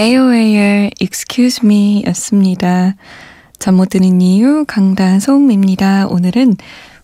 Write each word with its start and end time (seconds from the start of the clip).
AOA의 0.00 0.92
Excuse 0.98 1.60
Me 1.62 2.02
였습니다. 2.06 2.94
잠 3.58 3.74
못 3.74 3.90
드는 3.90 4.22
이유 4.22 4.64
강다솜입니다. 4.66 6.06
오늘은 6.06 6.56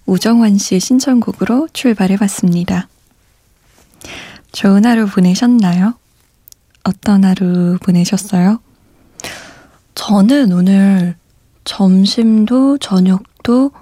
우정환 0.06 0.56
씨의 0.56 0.80
신청곡으로 0.80 1.68
출발해 1.74 2.16
봤습니다. 2.16 2.88
좋은 4.52 4.86
하루 4.86 5.06
보내셨나요? 5.06 5.92
어떤 6.84 7.26
하루 7.26 7.76
보내셨어요? 7.82 8.60
저는 9.94 10.52
오늘 10.52 11.16
점심도 11.64 12.78
저녁도 12.78 13.72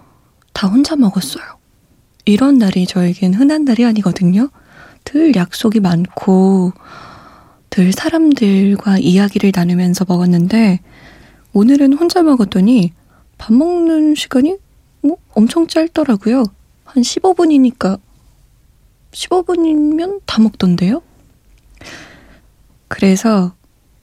다 0.53 0.67
혼자 0.67 0.97
먹었어요. 0.97 1.45
이런 2.25 2.59
날이 2.59 2.85
저에겐 2.85 3.35
흔한 3.35 3.65
날이 3.65 3.85
아니거든요. 3.85 4.49
늘 5.05 5.37
약속이 5.37 5.79
많고 5.79 6.73
늘 7.75 7.91
사람들과 7.91 8.99
이야기를 8.99 9.51
나누면서 9.53 10.05
먹었는데 10.07 10.79
오늘은 11.55 11.95
혼자 11.95 12.23
먹었더니 12.23 12.93
밥 13.37 13.53
먹는 13.53 14.15
시간이 14.15 14.59
뭐 15.01 15.17
엄청 15.33 15.67
짧더라고요. 15.67 16.45
한 16.85 17.03
15분이니까 17.03 17.99
15분이면 19.11 20.21
다 20.25 20.41
먹던데요? 20.41 21.03
그래서 22.87 23.57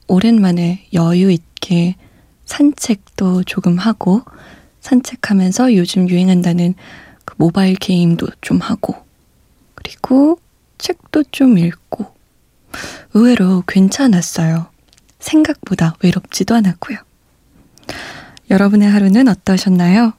오랜만에 0.09 0.85
여유 0.91 1.31
있게 1.31 1.95
산책도 2.43 3.45
조금 3.45 3.77
하고 3.77 4.21
산책하면서 4.81 5.75
요즘 5.75 6.09
유행한다는 6.09 6.73
그 7.23 7.35
모바일 7.37 7.75
게임도 7.75 8.27
좀 8.41 8.57
하고 8.57 8.95
그리고 9.75 10.41
책도 10.77 11.23
좀 11.31 11.57
읽고 11.57 12.10
의외로 13.13 13.63
괜찮았어요. 13.67 14.67
생각보다 15.19 15.95
외롭지도 16.01 16.55
않았고요. 16.55 16.97
여러분의 18.49 18.89
하루는 18.89 19.27
어떠셨나요? 19.27 20.13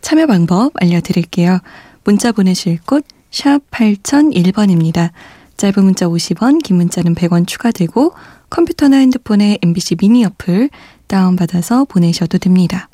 참여 0.00 0.26
방법 0.26 0.72
알려드릴게요. 0.80 1.60
문자 2.04 2.32
보내실 2.32 2.78
곳 2.84 3.04
샵 3.32 3.62
8001번입니다. 3.70 5.10
짧은 5.56 5.82
문자 5.82 6.06
50원, 6.06 6.62
긴 6.62 6.76
문자는 6.76 7.14
100원 7.14 7.46
추가되고 7.46 8.12
컴퓨터나 8.50 8.98
핸드폰에 8.98 9.58
MBC 9.62 9.96
미니 9.96 10.24
어플 10.24 10.68
다운받아서 11.06 11.86
보내셔도 11.86 12.38
됩니다. 12.38 12.88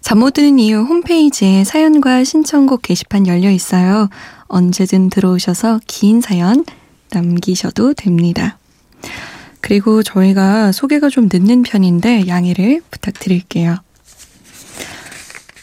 잠 0.00 0.18
못 0.18 0.34
드는 0.34 0.58
이유 0.58 0.82
홈페이지에 0.82 1.64
사연과 1.64 2.24
신청곡 2.24 2.82
게시판 2.82 3.26
열려 3.26 3.50
있어요. 3.50 4.10
언제든 4.48 5.08
들어오셔서 5.08 5.80
긴 5.86 6.20
사연 6.20 6.64
남기셔도 7.12 7.94
됩니다. 7.94 8.58
그리고 9.60 10.02
저희가 10.02 10.72
소개가 10.72 11.08
좀 11.08 11.28
늦는 11.32 11.62
편인데 11.62 12.26
양해를 12.26 12.82
부탁드릴게요. 12.90 13.76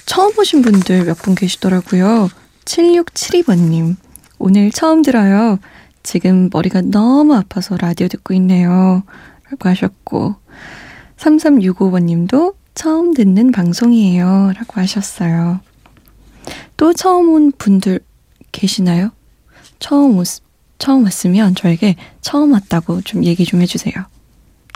처음 0.06 0.38
오신 0.38 0.62
분들 0.62 1.06
몇 1.06 1.18
분 1.22 1.36
계시더라고요. 1.36 2.30
7672번님. 2.66 3.96
오늘 4.38 4.72
처음 4.72 5.02
들어요. 5.02 5.60
지금 6.02 6.50
머리가 6.52 6.82
너무 6.82 7.36
아파서 7.36 7.78
라디오 7.78 8.08
듣고 8.08 8.34
있네요. 8.36 9.04
라고 9.50 9.70
하셨고, 9.70 10.36
3365번님도 11.18 12.56
처음 12.74 13.14
듣는 13.14 13.52
방송이에요. 13.52 14.54
라고 14.56 14.80
하셨어요. 14.80 15.60
또 16.78 16.94
처음 16.94 17.30
온 17.30 17.52
분들 17.52 18.00
계시나요? 18.52 19.12
처음 19.80 20.18
오, 20.18 20.24
처음 20.80 21.04
왔으면 21.04 21.54
저에게 21.56 21.96
처음 22.22 22.54
왔다고 22.54 23.02
좀 23.02 23.24
얘기 23.24 23.46
좀 23.46 23.62
해주세요. 23.62 23.94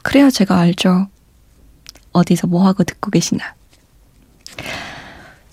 그래야 0.03 0.29
제가 0.29 0.59
알죠. 0.59 1.07
어디서 2.11 2.47
뭐 2.47 2.65
하고 2.65 2.83
듣고 2.83 3.09
계시나. 3.09 3.55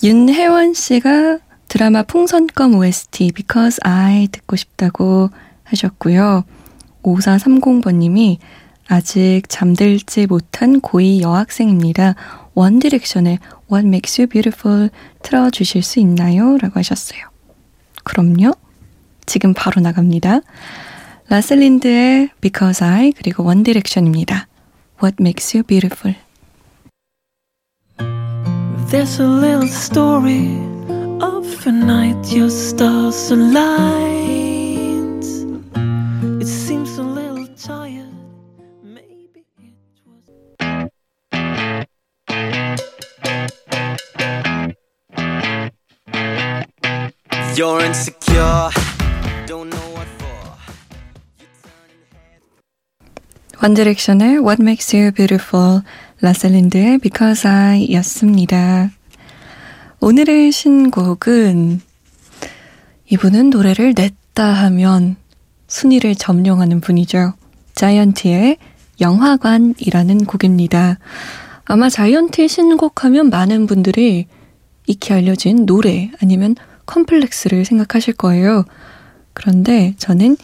윤혜원 0.03 0.75
씨가 0.75 1.39
드라마 1.69 2.03
풍선껌 2.03 2.75
OST 2.75 3.33
Because 3.33 3.79
I 3.83 4.27
듣고 4.29 4.57
싶다고 4.57 5.31
하셨고요. 5.63 6.45
5430번님이 7.03 8.39
아직 8.89 9.43
잠들지 9.49 10.27
못한 10.27 10.81
고2 10.81 11.21
여학생입니다. 11.21 12.17
원디렉션의 12.55 13.39
What 13.71 13.87
Makes 13.87 14.21
You 14.21 14.29
Beautiful 14.29 14.91
틀어주실 15.23 15.85
수 15.85 16.01
있나요? 16.01 16.59
라고 16.59 16.81
하셨어요. 16.81 17.21
그럼요. 18.03 18.53
지금 19.31 19.55
바로 19.55 19.81
나갑니다. 19.81 20.41
라셀린드의 21.29 22.31
Because 22.41 22.85
I 22.85 23.13
그리고 23.13 23.45
원디렉션입니다. 23.45 24.49
What 25.01 25.19
Makes 25.21 25.57
You 25.57 25.63
Beautiful 25.65 26.17
There's 28.91 29.21
a 29.21 29.29
little 29.29 29.69
story 29.69 30.59
of 31.23 31.47
a 31.65 31.71
night 31.71 32.35
your 32.35 32.51
stars 32.51 33.31
aligned. 33.33 35.23
It 36.43 36.49
seems 36.49 36.99
a 36.99 37.05
little 37.05 37.47
tired. 37.55 38.11
Maybe 38.83 39.47
it 39.61 39.77
was. 40.05 40.27
You're 47.57 47.81
insecure, 47.85 48.71
원디렉션의 53.63 54.39
What 54.39 54.63
Makes 54.63 54.97
You 54.97 55.13
Beautiful, 55.13 55.83
라셀린드의 56.23 56.97
Because 56.97 57.47
I 57.47 57.93
였습니다. 57.93 58.91
오늘의 60.01 60.51
신곡은 60.51 61.83
이분은 63.11 63.51
노래를 63.51 63.93
냈다 63.95 64.45
하면 64.45 65.17
순위를 65.67 66.15
점령하는 66.15 66.81
분이죠. 66.81 67.35
자이언티의 67.75 68.57
영화관이라는 68.99 70.25
곡입니다. 70.25 70.99
아마 71.67 71.91
자이언티 71.91 72.49
신곡하면 72.49 73.29
많은 73.29 73.67
분들이 73.67 74.27
익히 74.87 75.13
알려진 75.13 75.67
노래 75.67 76.11
아니면 76.23 76.57
컴플렉스를 76.87 77.67
생각하실 77.67 78.15
거예요. 78.15 78.65
그런데 79.35 79.95
저는 79.99 80.39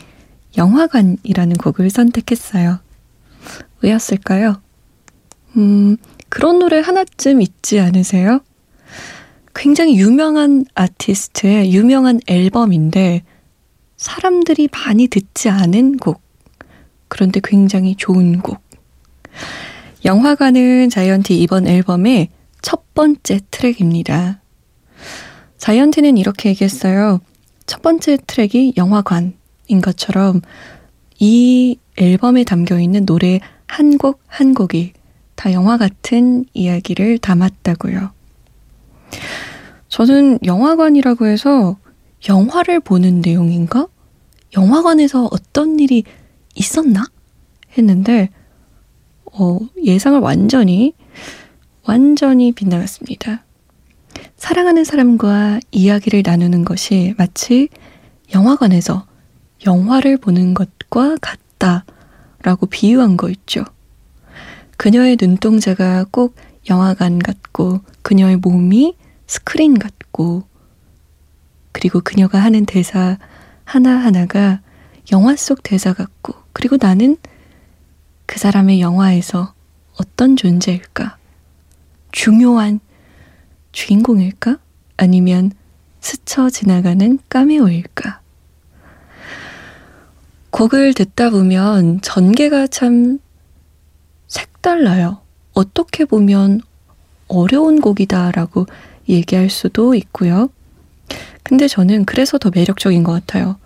영화관이라는 0.58 1.56
곡을 1.56 1.88
선택했어요. 1.88 2.80
왜였을까요? 3.82 4.60
음, 5.56 5.96
그런 6.28 6.58
노래 6.58 6.80
하나쯤 6.80 7.40
있지 7.40 7.80
않으세요? 7.80 8.40
굉장히 9.54 9.96
유명한 9.96 10.64
아티스트의 10.74 11.72
유명한 11.72 12.20
앨범인데 12.26 13.22
사람들이 13.96 14.68
많이 14.70 15.08
듣지 15.08 15.48
않은 15.48 15.96
곡. 15.96 16.20
그런데 17.08 17.40
굉장히 17.42 17.96
좋은 17.96 18.40
곡. 18.40 18.60
영화관은 20.04 20.90
자이언티 20.90 21.40
이번 21.40 21.66
앨범의 21.66 22.28
첫 22.60 22.92
번째 22.94 23.40
트랙입니다. 23.50 24.40
자이언티는 25.58 26.16
이렇게 26.18 26.50
얘기했어요. 26.50 27.20
첫 27.64 27.82
번째 27.82 28.18
트랙이 28.26 28.74
영화관인 28.76 29.80
것처럼 29.82 30.42
이 31.18 31.78
앨범에 31.96 32.44
담겨 32.44 32.78
있는 32.78 33.06
노래 33.06 33.40
한곡한 33.66 34.54
곡이 34.54 34.92
다 35.34 35.52
영화 35.52 35.76
같은 35.76 36.44
이야기를 36.54 37.18
담았다고요. 37.18 38.10
저는 39.88 40.38
영화관이라고 40.44 41.26
해서 41.26 41.76
영화를 42.28 42.80
보는 42.80 43.20
내용인가? 43.20 43.86
영화관에서 44.56 45.28
어떤 45.30 45.78
일이 45.78 46.04
있었나? 46.54 47.04
했는데, 47.76 48.30
어, 49.32 49.58
예상을 49.82 50.18
완전히, 50.20 50.94
완전히 51.84 52.52
빗나갔습니다. 52.52 53.44
사랑하는 54.36 54.84
사람과 54.84 55.60
이야기를 55.70 56.22
나누는 56.24 56.64
것이 56.64 57.14
마치 57.18 57.68
영화관에서 58.34 59.06
영화를 59.66 60.16
보는 60.16 60.54
것과 60.54 61.16
같 61.20 61.38
다 61.58 61.84
라고 62.42 62.66
비유한 62.66 63.16
거 63.16 63.28
있죠. 63.30 63.64
그녀의 64.76 65.16
눈동자가 65.20 66.04
꼭 66.10 66.36
영화관 66.68 67.18
같고, 67.18 67.80
그녀의 68.02 68.36
몸이 68.36 68.96
스크린 69.26 69.78
같고, 69.78 70.44
그리고 71.72 72.00
그녀가 72.00 72.38
하는 72.38 72.66
대사 72.66 73.18
하나하나가 73.64 74.60
영화 75.12 75.36
속 75.36 75.62
대사 75.62 75.92
같고, 75.92 76.34
그리고 76.52 76.76
나는 76.80 77.16
그 78.26 78.38
사람의 78.38 78.80
영화에서 78.80 79.54
어떤 79.98 80.36
존재일까? 80.36 81.16
중요한 82.12 82.80
주인공일까? 83.72 84.58
아니면 84.96 85.52
스쳐 86.00 86.48
지나가는 86.50 87.18
까메오일까? 87.28 88.20
곡을 90.50 90.94
듣다 90.94 91.30
보면 91.30 92.00
전개가 92.00 92.66
참 92.68 93.18
색달라요. 94.28 95.20
어떻게 95.52 96.04
보면 96.04 96.60
어려운 97.28 97.80
곡이다라고 97.80 98.66
얘기할 99.08 99.50
수도 99.50 99.94
있고요. 99.94 100.50
근데 101.42 101.68
저는 101.68 102.04
그래서 102.04 102.38
더 102.38 102.50
매력적인 102.52 103.04
것 103.04 103.12
같아요. 103.12 103.56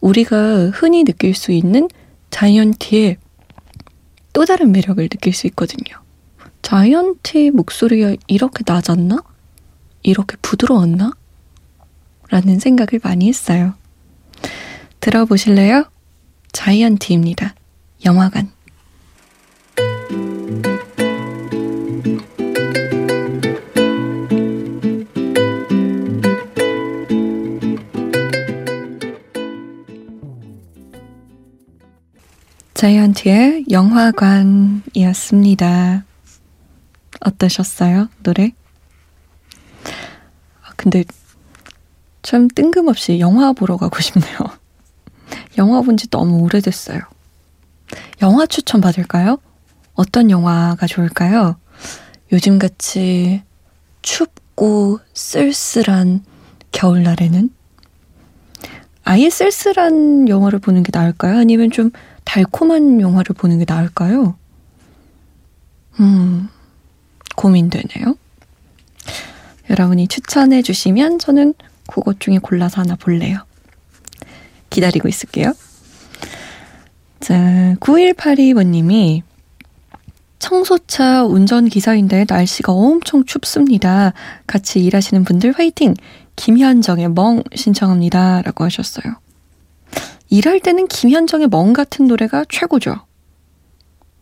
우리가 0.00 0.70
흔히 0.70 1.04
느낄 1.04 1.34
수 1.34 1.52
있는 1.52 1.88
자이언티의 2.30 3.16
또 4.32 4.44
다른 4.44 4.72
매력을 4.72 5.08
느낄 5.08 5.32
수 5.32 5.46
있거든요. 5.48 5.96
자이언티 6.62 7.52
목소리가 7.52 8.16
이렇게 8.26 8.64
낮았나? 8.66 9.22
이렇게 10.02 10.36
부드러웠나? 10.42 11.12
라는 12.28 12.58
생각을 12.58 13.00
많이 13.02 13.28
했어요. 13.28 13.74
들어보실래요? 15.00 15.84
자이언티입니다. 16.52 17.54
영화관. 18.04 18.50
자이언티의 32.74 33.64
영화관이었습니다. 33.70 34.84
어떠셨어요? 37.20 38.08
노래? 38.22 38.52
아, 40.62 40.70
근데 40.76 41.04
참 42.22 42.48
뜬금없이 42.48 43.18
영화 43.18 43.52
보러 43.52 43.76
가고 43.78 44.00
싶네요. 44.00 44.38
영화 45.58 45.80
본 45.82 45.96
지 45.96 46.08
너무 46.08 46.38
오래됐어요. 46.42 47.00
영화 48.22 48.46
추천 48.46 48.80
받을까요? 48.80 49.38
어떤 49.94 50.30
영화가 50.30 50.86
좋을까요? 50.86 51.56
요즘같이 52.32 53.42
춥고 54.02 55.00
쓸쓸한 55.14 56.24
겨울날에는 56.72 57.50
아예 59.04 59.30
쓸쓸한 59.30 60.28
영화를 60.28 60.58
보는 60.58 60.82
게 60.82 60.90
나을까요? 60.92 61.38
아니면 61.38 61.70
좀 61.70 61.90
달콤한 62.24 63.00
영화를 63.00 63.34
보는 63.34 63.58
게 63.60 63.64
나을까요? 63.66 64.36
음, 66.00 66.48
고민되네요. 67.36 68.16
여러분이 69.70 70.08
추천해 70.08 70.60
주시면 70.62 71.18
저는 71.20 71.54
그것 71.88 72.18
중에 72.20 72.38
골라서 72.38 72.80
하나 72.82 72.96
볼래요. 72.96 73.38
기다리고 74.76 75.08
있을게요. 75.08 75.54
자, 77.20 77.76
9182번님이 77.80 79.22
청소차 80.38 81.24
운전기사인데 81.24 82.26
날씨가 82.28 82.72
엄청 82.72 83.24
춥습니다. 83.24 84.12
같이 84.46 84.84
일하시는 84.84 85.24
분들 85.24 85.52
화이팅! 85.52 85.94
김현정의 86.36 87.08
멍 87.08 87.42
신청합니다. 87.54 88.42
라고 88.42 88.64
하셨어요. 88.64 89.14
일할 90.28 90.60
때는 90.60 90.88
김현정의 90.88 91.48
멍 91.48 91.72
같은 91.72 92.06
노래가 92.06 92.44
최고죠. 92.46 92.96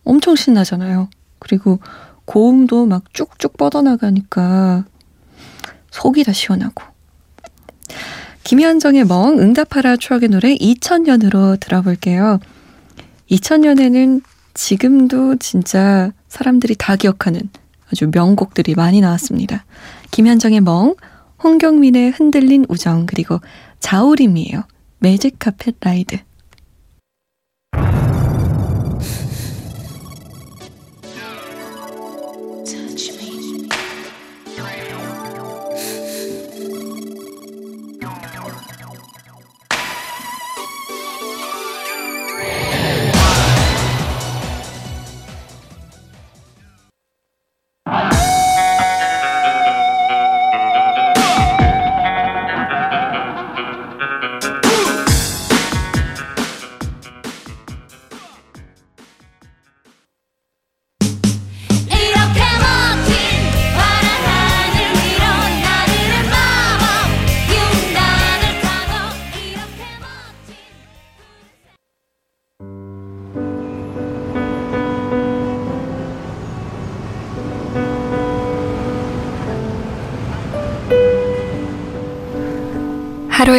엄청 0.05 0.37
신나잖아요. 0.37 1.09
그리고 1.39 1.79
고음도 2.23 2.85
막 2.85 3.13
쭉쭉 3.13 3.57
뻗어나가니까 3.57 4.85
속이 5.91 6.23
다 6.23 6.31
시원하고. 6.31 6.81
김현정의 8.45 9.05
멍, 9.05 9.39
응답하라 9.39 9.97
추억의 9.97 10.29
노래 10.29 10.55
2000년으로 10.55 11.59
들어볼게요. 11.59 12.39
2000년에는 13.31 14.21
지금도 14.53 15.37
진짜 15.37 16.11
사람들이 16.27 16.75
다 16.77 16.95
기억하는 16.95 17.49
아주 17.91 18.07
명곡들이 18.13 18.75
많이 18.75 19.01
나왔습니다. 19.01 19.65
김현정의 20.11 20.61
멍, 20.61 20.93
홍경민의 21.43 22.11
흔들린 22.11 22.67
우정, 22.69 23.07
그리고 23.07 23.41
자우림이에요. 23.79 24.61
매직 24.99 25.37
카펫 25.39 25.77
라이드. 25.81 26.19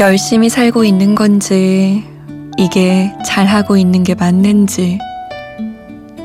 열심히 0.00 0.48
살고 0.48 0.84
있는 0.84 1.14
건지, 1.14 2.02
이게 2.56 3.12
잘하고 3.22 3.76
있는 3.76 4.02
게 4.02 4.14
맞는지, 4.14 4.98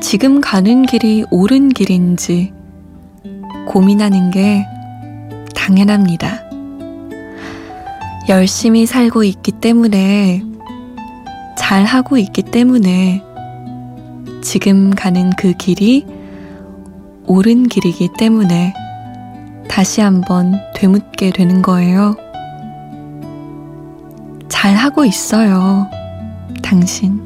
지금 0.00 0.40
가는 0.40 0.86
길이 0.86 1.26
옳은 1.30 1.68
길인지 1.68 2.54
고민하는 3.66 4.30
게 4.30 4.64
당연합니다. 5.54 6.40
열심히 8.30 8.86
살고 8.86 9.24
있기 9.24 9.52
때문에, 9.52 10.42
잘하고 11.58 12.16
있기 12.16 12.44
때문에, 12.44 13.22
지금 14.42 14.88
가는 14.88 15.28
그 15.36 15.52
길이 15.52 16.06
옳은 17.26 17.68
길이기 17.68 18.08
때문에 18.16 18.72
다시 19.68 20.00
한번 20.00 20.58
되묻게 20.74 21.30
되는 21.30 21.60
거예요. 21.60 22.16
잘 24.56 24.74
하고 24.74 25.04
있어요. 25.04 25.86
당신. 26.62 27.20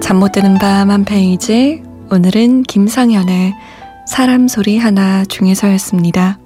잠 0.00 0.18
못 0.18 0.32
드는 0.32 0.58
밤 0.58 0.90
한 0.90 1.04
페이지. 1.04 1.82
오늘은 2.10 2.64
김상현의 2.64 3.54
사람 4.06 4.48
소리 4.48 4.76
하나 4.76 5.24
중에서였습니다. 5.24 6.38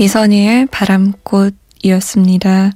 이선희의 0.00 0.66
바람꽃이었습니다. 0.70 2.70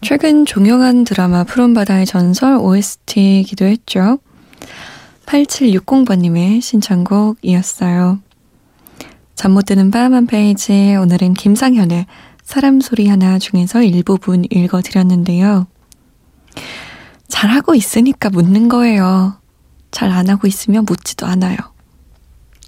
최근 0.00 0.46
종영한 0.46 1.04
드라마 1.04 1.44
푸른바다의 1.44 2.06
전설 2.06 2.56
OST이기도 2.56 3.66
했죠. 3.66 4.18
8760번님의 5.26 6.62
신청곡이었어요. 6.62 8.20
잠 9.34 9.52
못 9.52 9.66
드는 9.66 9.90
밤 9.90 10.14
한 10.14 10.26
페이지 10.26 10.96
오늘은 10.96 11.34
김상현의 11.34 12.06
사람 12.42 12.80
소리 12.80 13.06
하나 13.08 13.38
중에서 13.38 13.82
일부분 13.82 14.46
읽어드렸는데요. 14.50 15.66
잘하고 17.28 17.74
있으니까 17.74 18.30
묻는 18.30 18.70
거예요. 18.70 19.38
잘 19.90 20.10
안 20.10 20.30
하고 20.30 20.46
있으면 20.46 20.86
묻지도 20.86 21.26
않아요. 21.26 21.58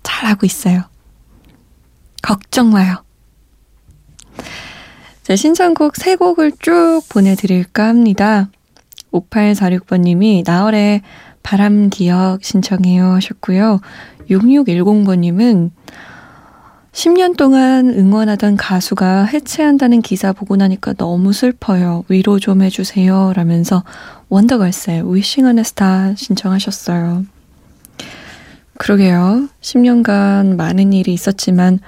잘하고 0.02 0.44
있어요. 0.44 0.82
걱정 2.20 2.70
마요. 2.70 3.02
자, 5.22 5.36
신청곡 5.36 5.96
세 5.96 6.16
곡을 6.16 6.52
쭉 6.60 7.02
보내드릴까 7.08 7.86
합니다. 7.86 8.48
5846번님이 9.12 10.44
나월의 10.44 11.02
바람 11.42 11.90
기억 11.90 12.42
신청해요 12.42 13.12
하셨고요. 13.12 13.80
6610번님은 14.30 15.70
10년 16.92 17.36
동안 17.36 17.88
응원하던 17.88 18.56
가수가 18.56 19.24
해체한다는 19.26 20.02
기사 20.02 20.32
보고 20.32 20.56
나니까 20.56 20.94
너무 20.94 21.32
슬퍼요. 21.32 22.04
위로 22.08 22.38
좀 22.38 22.62
해주세요. 22.62 23.32
라면서 23.34 23.84
원더걸스의 24.28 25.02
Wishing 25.02 25.46
on 25.46 25.58
a 25.58 25.60
Star 25.60 26.14
신청하셨어요. 26.16 27.24
그러게요. 28.76 29.48
10년간 29.60 30.56
많은 30.56 30.92
일이 30.92 31.12
있었지만 31.12 31.78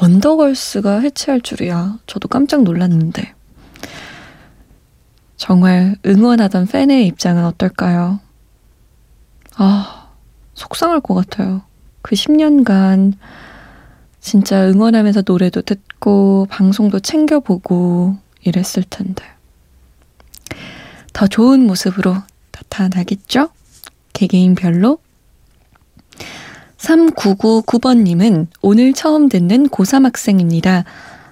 원더걸스가 0.00 1.00
해체할 1.00 1.40
줄이야. 1.40 1.98
저도 2.06 2.28
깜짝 2.28 2.62
놀랐는데. 2.62 3.34
정말 5.36 5.96
응원하던 6.04 6.66
팬의 6.66 7.06
입장은 7.06 7.44
어떨까요? 7.44 8.20
아, 9.56 10.10
속상할 10.54 11.00
것 11.00 11.14
같아요. 11.14 11.62
그 12.02 12.14
10년간 12.14 13.14
진짜 14.20 14.66
응원하면서 14.68 15.22
노래도 15.24 15.62
듣고 15.62 16.46
방송도 16.50 17.00
챙겨보고 17.00 18.16
이랬을 18.42 18.84
텐데. 18.88 19.24
더 21.12 21.26
좋은 21.26 21.66
모습으로 21.66 22.16
나타나겠죠? 22.52 23.48
개개인별로 24.12 24.98
3999번님은 26.86 28.46
오늘 28.62 28.92
처음 28.92 29.28
듣는 29.28 29.68
고3 29.68 30.04
학생입니다. 30.04 30.84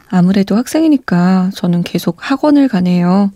아무래도 0.09 0.57
학생이니까 0.57 1.51
저는 1.55 1.83
계속 1.85 2.17
학원을 2.19 2.69
가네요. 2.69 3.31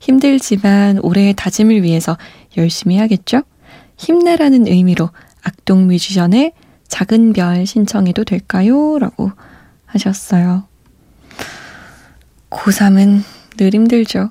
힘들지만 0.00 0.98
올해의 0.98 1.34
다짐을 1.34 1.82
위해서 1.82 2.18
열심히 2.56 2.98
하겠죠? 2.98 3.42
힘내라는 3.96 4.66
의미로 4.66 5.10
악동 5.42 5.86
뮤지션의 5.86 6.52
작은 6.88 7.32
별 7.32 7.64
신청해도 7.66 8.24
될까요? 8.24 8.98
라고 8.98 9.30
하셨어요. 9.86 10.64
고3은 12.50 13.22
늘 13.56 13.72
힘들죠. 13.72 14.30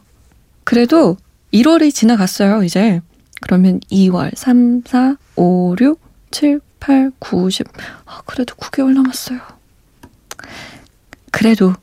그래도 0.66 1.16
1월이 1.54 1.94
지나갔어요, 1.94 2.64
이제. 2.64 3.02
그러면 3.42 3.80
2월, 3.92 4.36
3, 4.36 4.84
4, 4.86 5.16
5, 5.38 5.76
6, 5.80 6.00
7, 6.32 6.60
8, 6.80 7.12
9, 7.20 7.50
10. 7.50 7.68
아, 8.06 8.22
그래도 8.26 8.56
9개월 8.56 8.94
남았어요. 8.94 9.40
그래도 11.32 11.74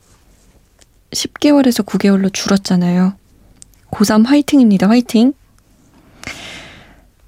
10개월에서 1.11 1.85
9개월로 1.85 2.33
줄었잖아요. 2.33 3.13
고3 3.91 4.25
화이팅입니다. 4.25 4.87
화이팅. 4.89 5.33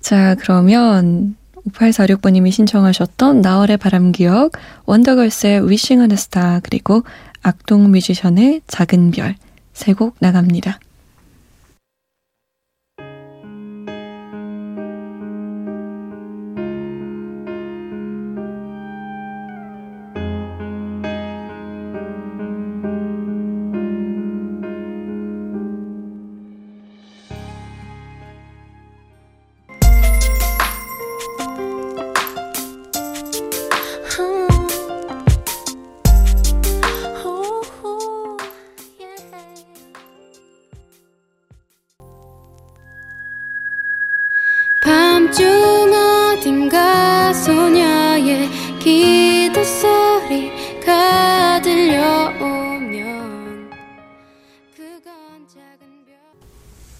자, 0.01 0.35
그러면 0.35 1.35
5846번님이 1.71 2.51
신청하셨던 2.51 3.41
나월의 3.41 3.77
바람기억, 3.77 4.53
원더걸스의 4.85 5.61
Wishing 5.61 6.01
on 6.01 6.11
a 6.11 6.15
Star, 6.15 6.61
그리고 6.63 7.03
악동 7.41 7.91
뮤지션의 7.91 8.61
작은 8.67 9.11
별, 9.11 9.35
세 9.73 9.93
곡 9.93 10.15
나갑니다. 10.19 10.79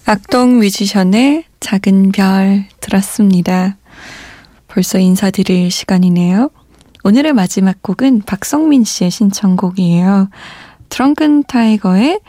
악동 0.06 0.58
뮤지션의 0.58 1.44
작은 1.60 2.10
별 2.12 2.64
들었습니다. 2.80 3.76
벌써 4.66 4.98
인사드릴 4.98 5.70
시간이네요. 5.70 6.50
오늘의 7.04 7.32
마지막 7.32 7.82
곡은 7.82 8.22
박성민 8.22 8.84
씨의 8.84 9.10
신청곡이에요. 9.10 10.28
드렁큰 10.88 11.44
타이거의 11.44 12.20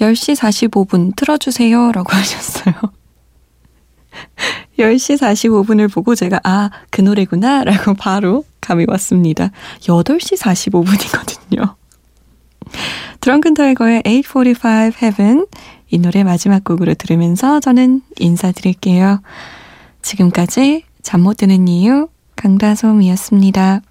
10시 0.00 0.34
45분 0.36 1.14
틀어주세요 1.14 1.92
라고 1.92 2.10
하셨어요. 2.16 2.74
10시 4.78 5.18
45분을 5.18 5.92
보고 5.92 6.14
제가 6.14 6.40
아, 6.44 6.70
그 6.90 7.02
노래구나 7.02 7.64
라고 7.64 7.94
바로 7.94 8.44
감이 8.60 8.86
왔습니다. 8.88 9.50
8시 9.80 10.38
45분이거든요. 10.38 11.74
드렁큰 13.22 13.54
타이거의 13.54 14.02
845 14.04 14.68
Heaven 15.00 15.46
이 15.90 15.98
노래 15.98 16.24
마지막 16.24 16.64
곡으로 16.64 16.94
들으면서 16.94 17.60
저는 17.60 18.02
인사드릴게요. 18.18 19.22
지금까지 20.02 20.82
잠 21.02 21.20
못 21.22 21.36
드는 21.36 21.68
이유 21.68 22.08
강다솜이었습니다. 22.34 23.82